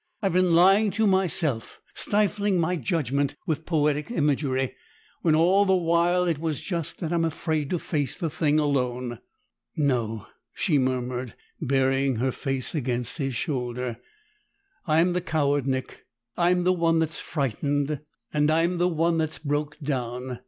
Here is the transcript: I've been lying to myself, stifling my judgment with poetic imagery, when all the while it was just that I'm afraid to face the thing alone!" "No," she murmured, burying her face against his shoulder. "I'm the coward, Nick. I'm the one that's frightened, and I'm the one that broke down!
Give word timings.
I've 0.23 0.33
been 0.33 0.55
lying 0.55 0.89
to 0.93 1.05
myself, 1.05 1.79
stifling 1.93 2.59
my 2.59 2.75
judgment 2.75 3.35
with 3.45 3.67
poetic 3.67 4.09
imagery, 4.09 4.73
when 5.21 5.35
all 5.35 5.63
the 5.63 5.75
while 5.75 6.25
it 6.25 6.39
was 6.39 6.59
just 6.59 6.97
that 7.01 7.13
I'm 7.13 7.23
afraid 7.23 7.69
to 7.69 7.77
face 7.77 8.15
the 8.15 8.31
thing 8.31 8.57
alone!" 8.59 9.19
"No," 9.75 10.25
she 10.55 10.79
murmured, 10.79 11.35
burying 11.61 12.15
her 12.15 12.31
face 12.31 12.73
against 12.73 13.17
his 13.19 13.35
shoulder. 13.35 13.97
"I'm 14.87 15.13
the 15.13 15.21
coward, 15.21 15.67
Nick. 15.67 16.03
I'm 16.35 16.63
the 16.63 16.73
one 16.73 16.97
that's 16.97 17.19
frightened, 17.21 18.01
and 18.33 18.49
I'm 18.49 18.79
the 18.79 18.89
one 18.89 19.19
that 19.19 19.39
broke 19.45 19.77
down! 19.81 20.39